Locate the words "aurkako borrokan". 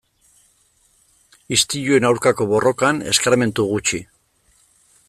2.11-3.05